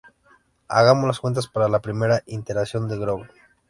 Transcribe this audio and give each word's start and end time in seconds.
Hagamos 0.67 1.05
las 1.05 1.19
cuentas 1.19 1.45
para 1.45 1.69
la 1.69 1.79
primera 1.79 2.23
iteración 2.25 2.87
de 2.87 2.97
Grover. 2.97 3.29